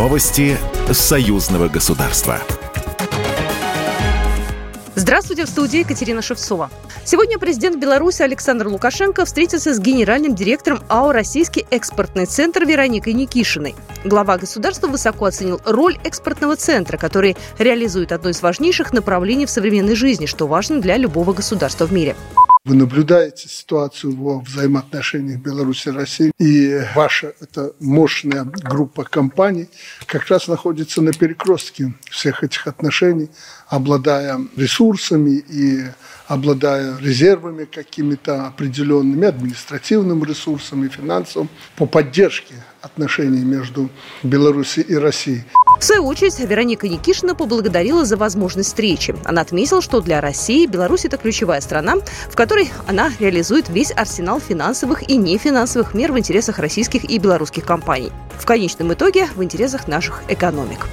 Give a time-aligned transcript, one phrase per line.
[0.00, 0.56] Новости
[0.90, 2.40] союзного государства.
[4.94, 6.70] Здравствуйте, в студии Екатерина Шевцова.
[7.04, 13.74] Сегодня президент Беларуси Александр Лукашенко встретился с генеральным директором АО «Российский экспортный центр» Вероникой Никишиной.
[14.02, 19.96] Глава государства высоко оценил роль экспортного центра, который реализует одно из важнейших направлений в современной
[19.96, 22.16] жизни, что важно для любого государства в мире.
[22.66, 29.70] Вы наблюдаете ситуацию во взаимоотношениях Беларуси и России, и ваша эта мощная группа компаний
[30.04, 33.30] как раз находится на перекрестке всех этих отношений,
[33.68, 35.84] обладая ресурсами и
[36.26, 43.88] обладая резервами какими-то определенными, административным ресурсом и финансовым по поддержке отношений между
[44.22, 45.44] Беларусью и Россией.
[45.80, 49.16] В свою очередь, Вероника Никишина поблагодарила за возможность встречи.
[49.24, 51.94] Она отметила, что для России Беларусь– это ключевая страна,
[52.28, 57.64] в которой она реализует весь арсенал финансовых и нефинансовых мер в интересах российских и белорусских
[57.64, 58.12] компаний.
[58.38, 60.86] В конечном итоге– в интересах наших экономик.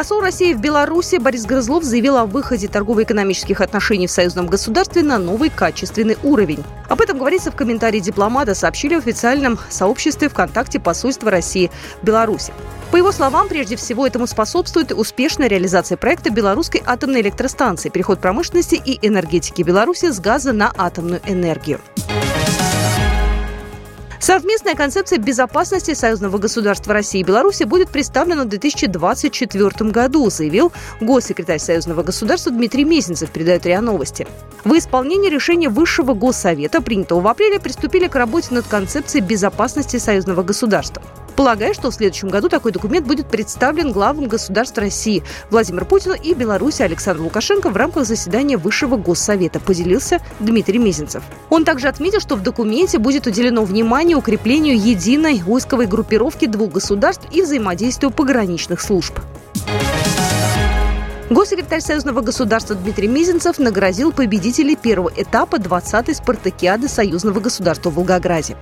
[0.00, 5.18] Посол России в Беларуси Борис Грызлов заявил о выходе торгово-экономических отношений в союзном государстве на
[5.18, 6.64] новый качественный уровень.
[6.88, 11.70] Об этом говорится в комментарии дипломата, сообщили в официальном сообществе ВКонтакте посольства России
[12.00, 12.54] в Беларуси.
[12.90, 18.80] По его словам, прежде всего этому способствует успешная реализация проекта белорусской атомной электростанции, переход промышленности
[18.82, 21.78] и энергетики Беларуси с газа на атомную энергию.
[24.20, 31.58] Совместная концепция безопасности союзного государства России и Беларуси будет представлена в 2024 году, заявил госсекретарь
[31.58, 34.28] союзного государства Дмитрий Мезенцев, передает РИА Новости.
[34.62, 40.42] В исполнении решения Высшего Госсовета, принятого в апреле, приступили к работе над концепцией безопасности союзного
[40.42, 41.02] государства.
[41.40, 46.34] Полагаю, что в следующем году такой документ будет представлен главам государств России Владимир Путину и
[46.34, 51.22] Беларуси Александр Лукашенко в рамках заседания Высшего Госсовета, поделился Дмитрий Мезенцев.
[51.48, 57.26] Он также отметил, что в документе будет уделено внимание укреплению единой войсковой группировки двух государств
[57.32, 59.18] и взаимодействию пограничных служб.
[61.30, 68.56] Госсекретарь Союзного государства Дмитрий Мизинцев наградил победителей первого этапа 20-й спартакиады Союзного государства в Волгограде.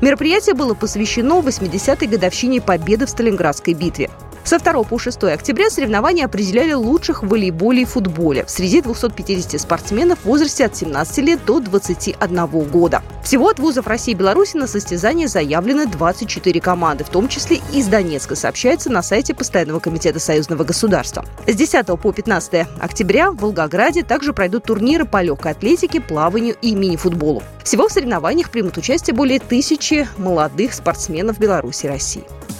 [0.00, 4.08] Мероприятие было посвящено 80-й годовщине победы в Сталинградской битве.
[4.44, 10.18] Со 2 по 6 октября соревнования определяли лучших в волейболе и футболе среди 250 спортсменов
[10.18, 13.02] в возрасте от 17 лет до 21 года.
[13.22, 17.86] Всего от вузов России и Беларуси на состязание заявлены 24 команды, в том числе из
[17.86, 21.24] Донецка, сообщается на сайте Постоянного комитета Союзного государства.
[21.46, 26.74] С 10 по 15 октября в Волгограде также пройдут турниры по легкой атлетике, плаванию и
[26.74, 27.42] мини-футболу.
[27.62, 32.24] Всего в соревнованиях примут участие более тысячи молодых спортсменов Беларуси и России.